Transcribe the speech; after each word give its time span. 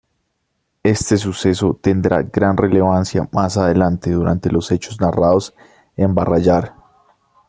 Este 0.81 1.15
suceso 1.15 1.75
tendrá 1.79 2.23
gran 2.23 2.57
relevancia 2.57 3.29
más 3.31 3.55
adelante, 3.57 4.09
durante 4.09 4.51
los 4.51 4.71
hechos 4.71 4.99
narrados 4.99 5.53
en 5.95 6.15
"Barrayar". 6.15 6.73